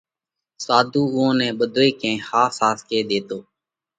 [0.65, 3.39] ساڌُو اُوئون نئہ ٻڌوئي ڪئين ۿاس ۿاس ڪي ۮيتو۔